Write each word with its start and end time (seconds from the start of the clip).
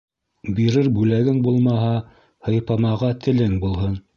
Бирер 0.59 0.89
бүләгең 0.95 1.37
булмаһа, 1.49 1.93
һыйпамаға 2.49 3.15
телең 3.27 3.59
булһын. 3.67 3.99